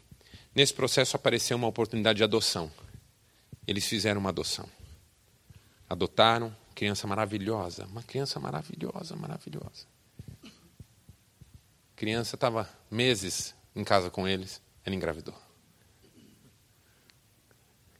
[0.54, 2.72] Nesse processo apareceu uma oportunidade de adoção.
[3.66, 4.66] Eles fizeram uma adoção.
[5.88, 9.86] Adotaram criança maravilhosa, uma criança maravilhosa, maravilhosa.
[11.94, 15.34] Criança estava meses em casa com eles, ela engravidou.
[15.34, 15.38] O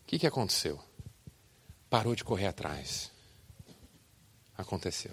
[0.07, 0.81] que, que aconteceu?
[1.91, 3.11] Parou de correr atrás
[4.59, 5.13] aconteceu.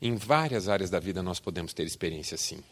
[0.00, 2.64] Em várias áreas da vida nós podemos ter experiência assim.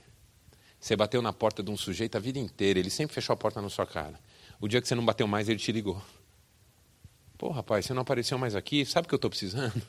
[0.81, 3.61] Você bateu na porta de um sujeito a vida inteira, ele sempre fechou a porta
[3.61, 4.19] na sua cara.
[4.59, 6.03] O dia que você não bateu mais, ele te ligou.
[7.37, 9.81] Pô, rapaz, você não apareceu mais aqui, sabe o que eu estou precisando?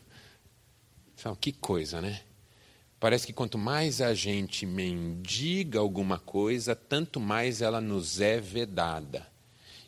[1.15, 2.21] Sabe, que coisa, né?
[2.99, 9.30] Parece que quanto mais a gente mendiga alguma coisa, tanto mais ela nos é vedada.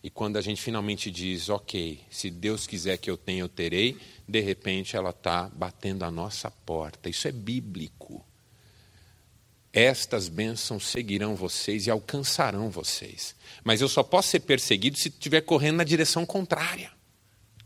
[0.03, 3.97] E quando a gente finalmente diz, ok, se Deus quiser que eu tenha, eu terei,
[4.27, 7.09] de repente ela está batendo a nossa porta.
[7.09, 8.23] Isso é bíblico.
[9.71, 13.33] Estas bênçãos seguirão vocês e alcançarão vocês.
[13.63, 16.91] Mas eu só posso ser perseguido se estiver correndo na direção contrária.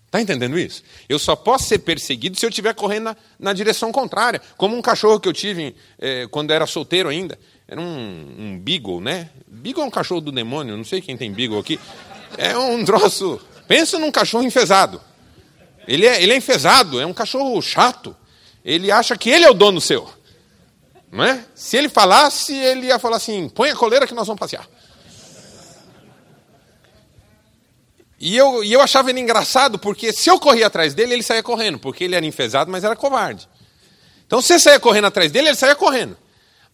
[0.05, 0.83] Está entendendo isso?
[1.09, 4.41] Eu só posso ser perseguido se eu estiver correndo na, na, direção contrária.
[4.55, 7.37] Como um cachorro que eu tive eh, quando era solteiro ainda.
[7.67, 9.29] Era um, um beagle, né?
[9.45, 11.77] Beagle é um cachorro do demônio, não sei quem tem beagle aqui.
[12.37, 13.39] É um troço.
[13.67, 15.01] Pensa num cachorro enfesado.
[15.87, 18.15] Ele é, ele é enfesado, é um cachorro chato.
[18.65, 20.09] Ele acha que ele é o dono seu.
[21.11, 21.45] Não é?
[21.55, 24.67] Se ele falasse, ele ia falar assim: põe a coleira que nós vamos passear.
[28.19, 31.43] E eu, e eu achava ele engraçado, porque se eu corria atrás dele, ele saía
[31.43, 33.47] correndo, porque ele era enfesado, mas era covarde.
[34.25, 36.17] Então, se você saía correndo atrás dele, ele saía correndo.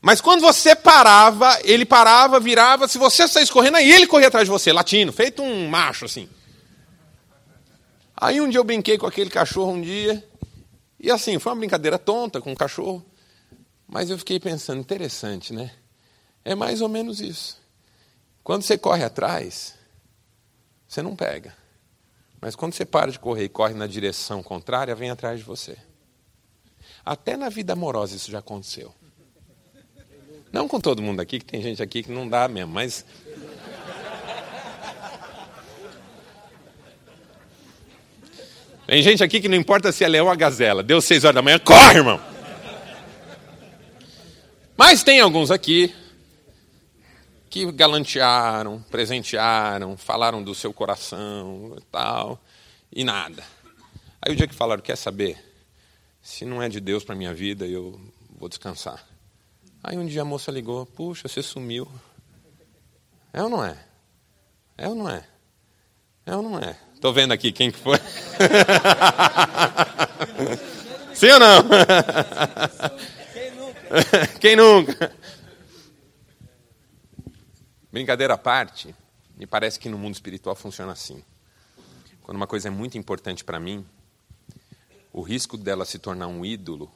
[0.06, 4.46] Mas quando você parava, ele parava, virava, se você saísse correndo, aí ele corria atrás
[4.46, 6.28] de você, latino, feito um macho assim.
[8.14, 10.22] Aí um dia eu brinquei com aquele cachorro um dia,
[11.00, 13.02] e assim, foi uma brincadeira tonta com o cachorro,
[13.88, 15.72] mas eu fiquei pensando, interessante, né?
[16.44, 17.58] É mais ou menos isso.
[18.44, 19.74] Quando você corre atrás,
[20.86, 21.56] você não pega.
[22.42, 25.78] Mas quando você para de correr e corre na direção contrária, vem atrás de você.
[27.06, 28.94] Até na vida amorosa isso já aconteceu.
[30.54, 33.04] Não com todo mundo aqui, que tem gente aqui que não dá mesmo, mas
[38.86, 40.84] Tem gente aqui que não importa se é leão ou gazela.
[40.84, 42.22] Deu seis horas da manhã, corre, irmão.
[44.78, 45.92] Mas tem alguns aqui
[47.50, 52.40] que galantearam, presentearam, falaram do seu coração e tal,
[52.92, 53.44] e nada.
[54.22, 55.44] Aí o dia que falaram, quer saber?
[56.22, 58.00] Se não é de Deus para minha vida, eu
[58.38, 59.13] vou descansar.
[59.84, 61.86] Aí um dia a moça ligou, puxa, você sumiu.
[63.34, 63.78] É ou não é?
[64.78, 65.28] É ou não é?
[66.26, 66.80] É ou não é?
[66.94, 67.98] Estou vendo aqui quem que foi.
[71.14, 71.64] Sim ou não?
[73.38, 74.28] Quem nunca?
[74.40, 75.14] Quem nunca?
[77.92, 78.96] Brincadeira à parte,
[79.36, 81.22] me parece que no mundo espiritual funciona assim.
[82.22, 83.86] Quando uma coisa é muito importante para mim,
[85.12, 86.90] o risco dela se tornar um ídolo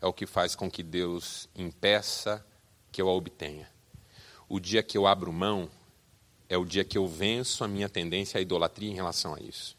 [0.00, 2.44] é o que faz com que Deus impeça
[2.92, 3.68] que eu a obtenha.
[4.48, 5.68] O dia que eu abro mão,
[6.48, 9.76] é o dia que eu venço a minha tendência à idolatria em relação a isso.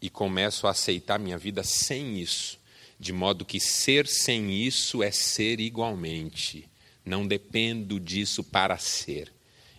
[0.00, 2.58] E começo a aceitar minha vida sem isso.
[2.98, 6.68] De modo que ser sem isso é ser igualmente.
[7.04, 9.30] Não dependo disso para ser.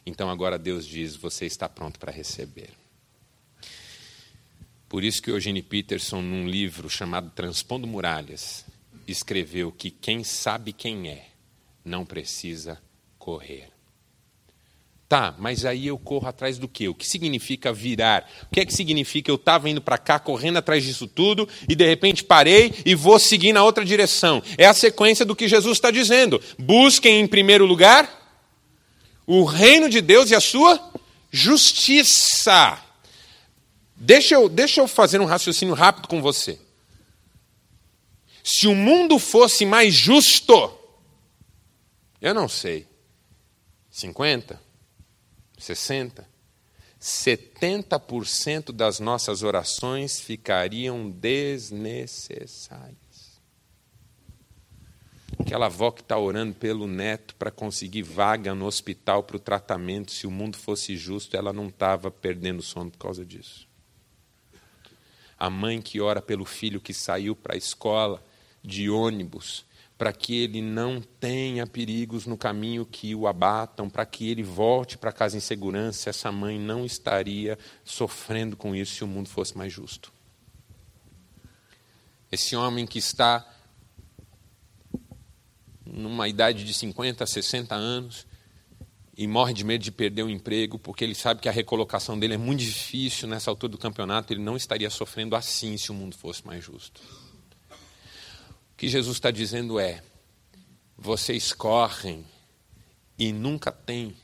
[0.05, 2.69] Então agora Deus diz: você está pronto para receber.
[4.88, 8.65] Por isso que Eugene Peterson, num livro chamado Transpondo Muralhas,
[9.12, 11.28] escreveu que quem sabe quem é
[11.84, 12.82] não precisa
[13.17, 13.69] correr.
[15.12, 16.88] Tá, mas aí eu corro atrás do quê?
[16.88, 18.26] O que significa virar?
[18.43, 21.76] O que é que significa eu estava indo para cá, correndo atrás disso tudo, e
[21.76, 24.41] de repente parei e vou seguir na outra direção?
[24.58, 26.41] É a sequência do que Jesus está dizendo.
[26.58, 28.10] Busquem em primeiro lugar
[29.28, 30.80] o reino de Deus e a sua
[31.30, 32.80] justiça.
[33.93, 36.58] Deixa eu, deixa eu fazer um raciocínio rápido com você.
[38.43, 40.77] Se o mundo fosse mais justo,
[42.19, 42.88] eu não sei,
[43.89, 44.62] 50,
[45.58, 46.27] 60,
[46.99, 53.01] 70% das nossas orações ficariam desnecessárias.
[55.39, 60.12] Aquela avó que está orando pelo neto para conseguir vaga no hospital para o tratamento,
[60.12, 63.67] se o mundo fosse justo, ela não estava perdendo sono por causa disso.
[65.38, 68.23] A mãe que ora pelo filho que saiu para a escola
[68.63, 69.65] de ônibus,
[69.97, 74.97] para que ele não tenha perigos no caminho que o abatam, para que ele volte
[74.97, 79.56] para casa em segurança, essa mãe não estaria sofrendo com isso se o mundo fosse
[79.56, 80.12] mais justo.
[82.32, 83.47] Esse homem que está
[85.86, 88.26] numa idade de 50, 60 anos
[89.15, 92.34] e morre de medo de perder o emprego, porque ele sabe que a recolocação dele
[92.34, 96.15] é muito difícil nessa altura do campeonato, ele não estaria sofrendo assim se o mundo
[96.15, 97.20] fosse mais justo
[98.81, 100.01] que Jesus está dizendo é:
[100.97, 102.25] vocês correm
[103.15, 104.15] e nunca têm,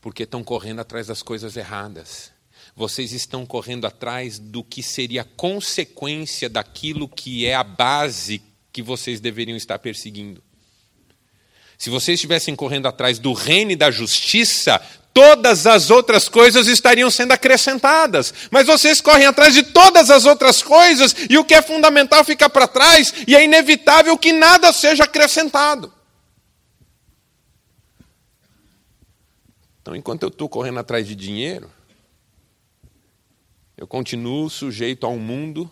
[0.00, 2.32] porque estão correndo atrás das coisas erradas.
[2.74, 8.42] Vocês estão correndo atrás do que seria consequência daquilo que é a base
[8.72, 10.42] que vocês deveriam estar perseguindo.
[11.78, 17.10] Se vocês estivessem correndo atrás do reino e da justiça, todas as outras coisas estariam
[17.10, 18.32] sendo acrescentadas.
[18.50, 22.48] Mas vocês correm atrás de todas as outras coisas e o que é fundamental fica
[22.48, 25.92] para trás e é inevitável que nada seja acrescentado.
[29.82, 31.70] Então, enquanto eu estou correndo atrás de dinheiro,
[33.76, 35.70] eu continuo sujeito a um mundo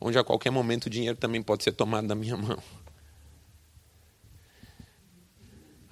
[0.00, 2.62] onde a qualquer momento o dinheiro também pode ser tomado da minha mão.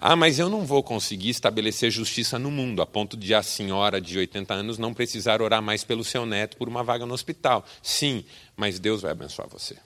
[0.06, 3.98] Ah, mas eu não vou conseguir estabelecer justiça no mundo, a ponto de a senhora
[3.98, 7.64] de 80 anos não precisar orar mais pelo seu neto por uma vaga no hospital.
[7.82, 8.22] Sim,
[8.54, 9.78] mas Deus vai abençoar você.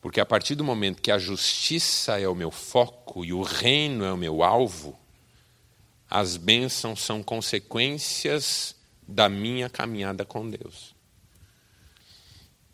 [0.00, 4.04] Porque a partir do momento que a justiça é o meu foco e o reino
[4.04, 4.96] é o meu alvo,
[6.08, 10.94] as bênçãos são consequências da minha caminhada com Deus.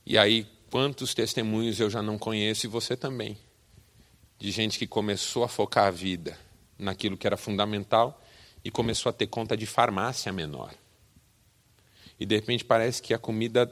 [0.04, 3.38] E aí, quantos testemunhos eu já não conheço e você também
[4.40, 6.36] de gente que começou a focar a vida
[6.78, 8.20] naquilo que era fundamental
[8.64, 10.74] e começou a ter conta de farmácia menor.
[12.18, 13.70] E de repente parece que a comida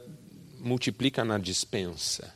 [0.59, 2.35] multiplica na dispensa.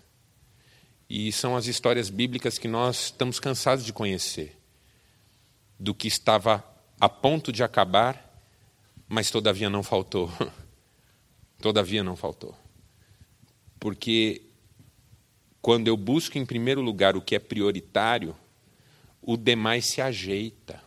[1.07, 4.57] E são as histórias bíblicas que nós estamos cansados de conhecer.
[5.79, 6.63] Do que estava
[6.99, 8.41] a ponto de acabar,
[9.07, 10.31] mas todavia não faltou.
[11.61, 12.55] todavia não faltou.
[13.79, 14.52] Porque
[15.63, 18.35] quando eu busco em primeiro lugar o que é prioritário,
[19.21, 20.83] o demais se ajeita.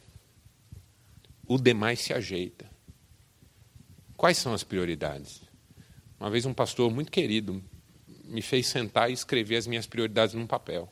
[1.49, 2.71] O demais se ajeita.
[4.19, 5.41] Quais são as prioridades?
[6.21, 7.65] Uma vez um pastor muito querido
[8.25, 10.91] me fez sentar e escrever as minhas prioridades num papel.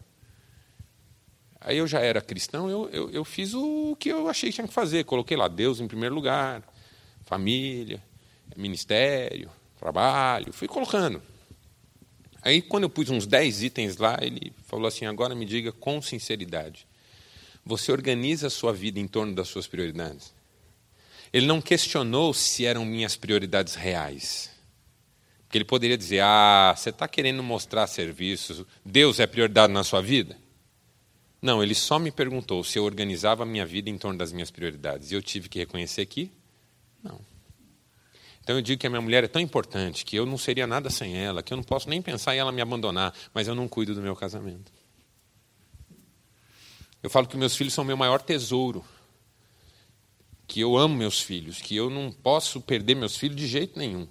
[1.61, 4.67] Aí eu já era cristão, eu, eu, eu fiz o que eu achei que tinha
[4.67, 5.05] que fazer.
[5.05, 6.63] Coloquei lá Deus em primeiro lugar,
[7.27, 8.03] família,
[8.57, 11.34] ministério, trabalho, fui colocando.
[12.45, 16.03] Aí, quando eu pus uns 10 itens lá, ele falou assim: agora me diga com
[16.03, 16.87] sinceridade.
[17.65, 20.35] Você organiza a sua vida em torno das suas prioridades?
[21.33, 24.51] Ele não questionou se eram minhas prioridades reais.
[25.45, 30.03] Porque ele poderia dizer: ah, você está querendo mostrar serviços, Deus é prioridade na sua
[30.03, 30.37] vida?
[31.41, 34.51] Não, ele só me perguntou se eu organizava a minha vida em torno das minhas
[34.51, 35.11] prioridades.
[35.11, 36.31] E eu tive que reconhecer que
[37.03, 37.19] não.
[38.45, 40.91] Então eu digo que a minha mulher é tão importante que eu não seria nada
[40.91, 43.67] sem ela, que eu não posso nem pensar em ela me abandonar, mas eu não
[43.67, 44.71] cuido do meu casamento.
[47.03, 48.85] Eu falo que meus filhos são meu maior tesouro,
[50.47, 54.07] que eu amo meus filhos, que eu não posso perder meus filhos de jeito nenhum.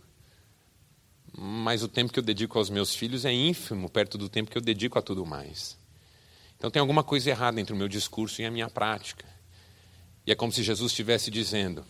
[1.32, 4.58] Mas o tempo que eu dedico aos meus filhos é ínfimo perto do tempo que
[4.58, 5.78] eu dedico a tudo mais.
[6.58, 9.26] Então tem alguma coisa errada entre o meu discurso e a minha prática.
[10.26, 11.86] E é como se Jesus estivesse dizendo: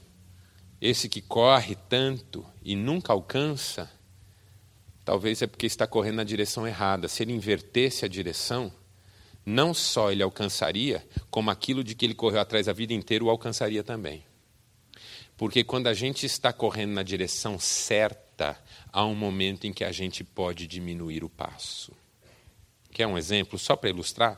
[0.83, 3.89] esse que corre tanto e nunca alcança,
[5.05, 7.07] talvez é porque está correndo na direção errada.
[7.07, 8.69] Se ele invertesse a direção,
[9.45, 13.29] não só ele alcançaria, como aquilo de que ele correu atrás a vida inteira o
[13.29, 14.25] alcançaria também.
[15.37, 18.61] Porque quando a gente está correndo na direção certa,
[18.91, 21.93] há um momento em que a gente pode diminuir o passo.
[22.91, 24.37] Quer um exemplo só para ilustrar?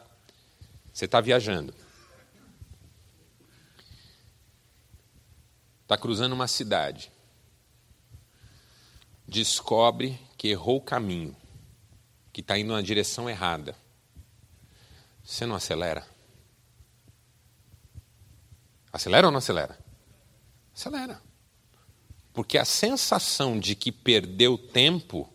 [0.93, 1.73] Você está viajando.
[5.85, 7.11] Está cruzando uma cidade.
[9.27, 11.35] Descobre que errou o caminho,
[12.33, 13.75] que está indo na direção errada.
[15.23, 16.03] Você não acelera?
[18.91, 19.77] Acelera ou não acelera?
[20.75, 21.21] Acelera.
[22.33, 25.31] Porque a sensação de que perdeu tempo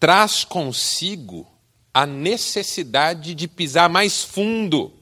[0.00, 1.46] traz consigo
[1.94, 4.92] a necessidade de pisar mais fundo.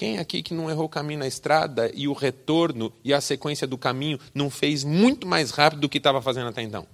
[0.00, 3.66] Quem aqui que não errou o caminho na estrada e o retorno e a sequência
[3.66, 6.86] do caminho não fez muito mais rápido do que estava fazendo até então?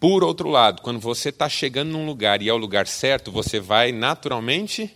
[0.00, 3.60] Por outro lado, quando você está chegando num lugar e é o lugar certo, você
[3.60, 4.92] vai naturalmente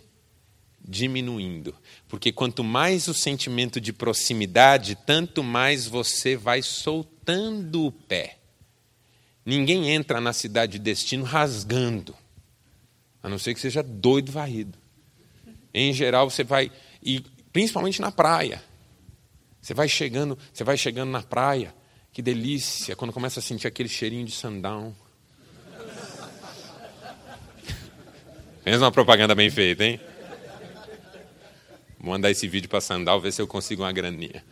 [0.85, 1.73] diminuindo.
[2.09, 8.39] Porque quanto mais o sentimento de proximidade, tanto mais você vai soltando o pé.
[9.45, 12.13] Ninguém entra na cidade de destino rasgando,
[13.23, 14.77] a não ser que seja doido varrido.
[15.79, 16.71] Em geral, você vai,
[17.03, 17.19] e
[17.53, 18.63] principalmente na praia.
[19.61, 21.71] Você vai chegando, você vai chegando na praia,
[22.11, 24.95] que delícia, quando começa a sentir aquele cheirinho de sandão.
[28.63, 29.99] Pensa uma propaganda bem feita, hein?
[31.99, 34.43] Vou mandar esse vídeo para Sandal, ver se eu consigo uma graninha.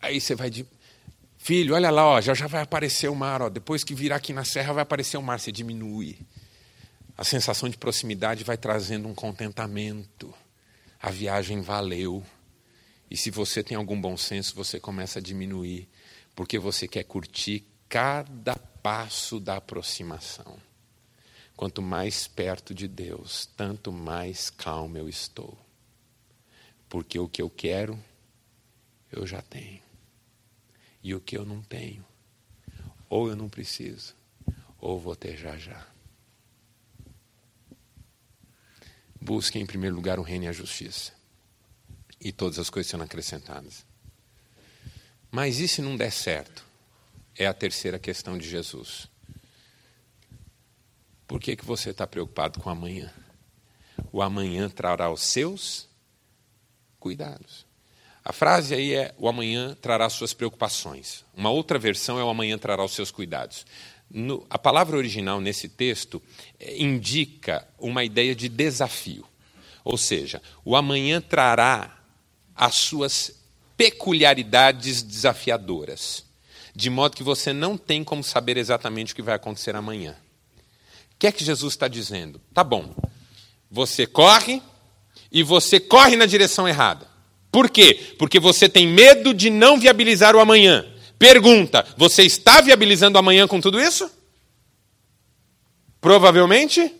[0.00, 0.64] Aí você vai de.
[1.38, 3.42] Filho, olha lá, ó, já, já vai aparecer o mar.
[3.42, 3.50] Ó.
[3.50, 5.40] Depois que virar aqui na serra, vai aparecer o mar.
[5.40, 6.18] Você diminui.
[7.16, 10.34] A sensação de proximidade vai trazendo um contentamento.
[11.00, 12.24] A viagem valeu.
[13.08, 15.88] E se você tem algum bom senso, você começa a diminuir,
[16.34, 20.58] porque você quer curtir cada passo da aproximação.
[21.56, 25.56] Quanto mais perto de Deus, tanto mais calmo eu estou.
[26.88, 27.96] Porque o que eu quero,
[29.12, 29.82] eu já tenho.
[31.00, 32.04] E o que eu não tenho,
[33.08, 34.14] ou eu não preciso,
[34.80, 35.93] ou vou ter já já.
[39.24, 41.10] Busque em primeiro lugar o reino e a justiça.
[42.20, 43.82] E todas as coisas serão acrescentadas.
[45.30, 46.62] Mas e se não der certo?
[47.34, 49.08] É a terceira questão de Jesus.
[51.26, 53.10] Por que, que você está preocupado com amanhã?
[54.12, 55.88] O amanhã trará os seus
[57.00, 57.64] cuidados.
[58.22, 61.24] A frase aí é: o amanhã trará suas preocupações.
[61.34, 63.64] Uma outra versão é: o amanhã trará os seus cuidados.
[64.10, 66.22] No, a palavra original nesse texto
[66.58, 69.26] é, indica uma ideia de desafio.
[69.84, 71.98] Ou seja, o amanhã trará
[72.54, 73.44] as suas
[73.76, 76.24] peculiaridades desafiadoras,
[76.74, 80.16] de modo que você não tem como saber exatamente o que vai acontecer amanhã.
[81.14, 82.40] O que é que Jesus está dizendo?
[82.52, 82.94] Tá bom,
[83.70, 84.62] você corre
[85.30, 87.08] e você corre na direção errada.
[87.50, 88.14] Por quê?
[88.18, 90.84] Porque você tem medo de não viabilizar o amanhã.
[91.18, 94.10] Pergunta: você está viabilizando amanhã com tudo isso?
[96.00, 96.94] Provavelmente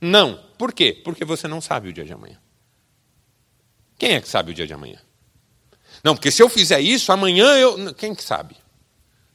[0.00, 0.42] não.
[0.56, 0.92] Por quê?
[1.04, 2.40] Porque você não sabe o dia de amanhã.
[3.98, 5.00] Quem é que sabe o dia de amanhã?
[6.02, 7.94] Não, porque se eu fizer isso, amanhã eu.
[7.94, 8.56] Quem que sabe?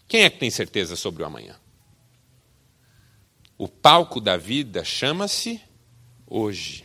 [0.07, 1.55] Quem é que tem certeza sobre o amanhã?
[3.57, 5.61] O palco da vida chama-se
[6.27, 6.82] hoje.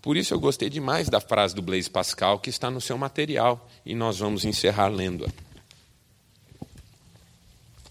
[0.00, 3.68] Por isso eu gostei demais da frase do Blaise Pascal que está no seu material
[3.84, 5.28] e nós vamos encerrar lendo-a.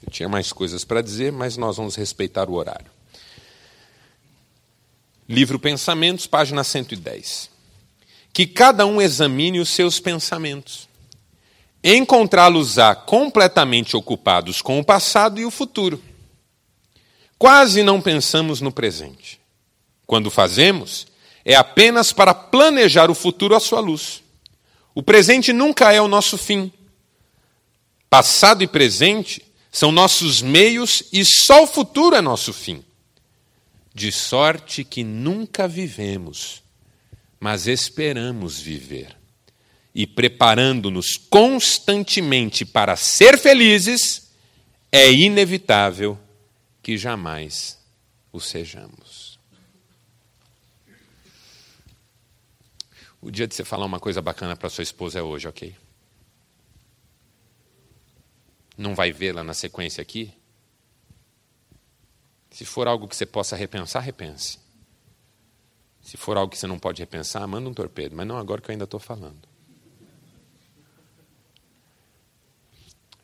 [0.04, 2.90] Eu tinha mais coisas para dizer, mas nós vamos respeitar o horário.
[5.28, 7.50] Livro Pensamentos, página 110.
[8.32, 10.88] Que cada um examine os seus pensamentos.
[11.84, 16.02] Encontrá-los-á completamente ocupados com o passado e o futuro
[17.38, 19.40] Quase não pensamos no presente.
[20.08, 21.06] Quando fazemos,
[21.50, 24.22] é apenas para planejar o futuro à sua luz.
[24.94, 26.70] O presente nunca é o nosso fim.
[28.10, 29.42] Passado e presente
[29.72, 32.84] são nossos meios e só o futuro é nosso fim.
[33.96, 36.62] De sorte que nunca vivemos,
[37.40, 39.16] mas esperamos viver.
[39.96, 44.34] E preparando-nos constantemente para ser felizes,
[44.92, 46.20] é inevitável
[46.84, 47.80] que jamais
[48.34, 49.27] o sejamos.
[53.22, 55.76] O dia de você falar uma coisa bacana para sua esposa é hoje, ok?
[58.78, 60.34] Não vai vê-la na sequência aqui?
[62.52, 64.60] Se for algo que você possa repensar, repense.
[66.02, 68.70] Se for algo que você não pode repensar, manda um torpedo, mas não agora que
[68.70, 69.48] eu ainda estou falando.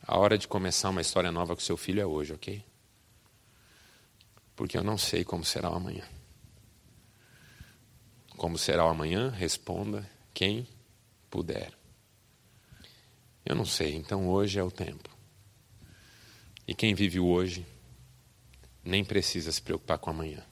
[0.06, 2.64] A hora de começar uma história nova com seu filho é hoje, ok?
[4.56, 6.04] porque eu não sei como será o amanhã.
[8.44, 9.30] Como será o amanhã?
[9.30, 10.68] Responda quem
[11.30, 11.72] puder.
[13.42, 15.08] Eu não sei, então hoje é o tempo.
[16.68, 17.64] E quem vive o hoje
[18.84, 20.42] nem precisa se preocupar com amanhã.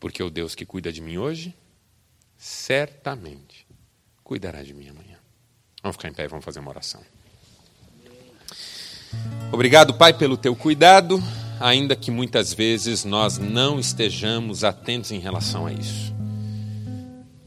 [0.00, 1.54] Porque o Deus que cuida de mim hoje,
[2.36, 3.64] certamente
[4.24, 5.20] cuidará de mim amanhã.
[5.84, 7.00] Vamos ficar em pé e vamos fazer uma oração.
[9.52, 11.22] Obrigado, Pai, pelo teu cuidado,
[11.60, 16.13] ainda que muitas vezes nós não estejamos atentos em relação a isso.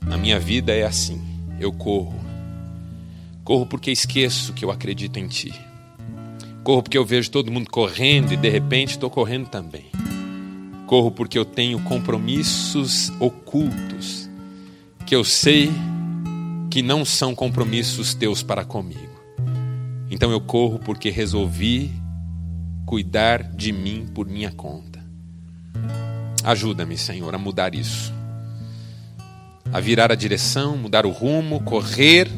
[0.08, 1.22] Na minha vida é assim,
[1.60, 2.20] eu corro.
[3.44, 5.54] Corro porque esqueço que eu acredito em Ti.
[6.64, 9.86] Corro porque eu vejo todo mundo correndo e de repente estou correndo também.
[10.86, 14.30] Corro porque eu tenho compromissos ocultos
[15.06, 15.72] que eu sei
[16.70, 19.18] que não são compromissos teus para comigo.
[20.10, 21.92] Então eu corro porque resolvi
[22.86, 25.04] cuidar de mim por minha conta.
[26.44, 28.17] Ajuda-me, Senhor, a mudar isso.
[29.72, 32.30] A virar a direção, mudar o rumo, correr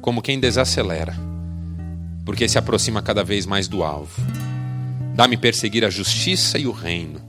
[0.00, 1.14] como quem desacelera,
[2.24, 4.20] porque se aproxima cada vez mais do alvo.
[5.14, 7.20] Dá-me perseguir a justiça e o reino,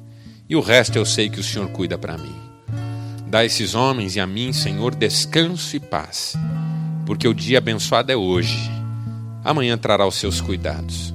[0.50, 2.36] e o resto eu sei que o Senhor cuida para mim.
[3.28, 6.36] Dá a esses homens e a mim, Senhor, descanso e paz,
[7.06, 8.74] porque o dia abençoado é hoje
[9.44, 11.14] amanhã trará os seus cuidados.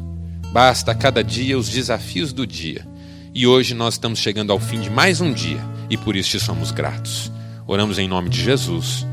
[0.53, 2.87] Basta a cada dia os desafios do dia.
[3.35, 6.41] E hoje nós estamos chegando ao fim de mais um dia e por isso te
[6.41, 7.33] somos gratos.
[7.69, 9.07] Oramos em nome de Jesus.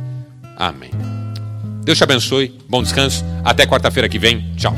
[0.55, 0.91] Amém.
[1.83, 2.57] Deus te abençoe.
[2.69, 3.23] Bom descanso.
[3.43, 4.55] Até quarta-feira que vem.
[4.55, 4.73] Tchau.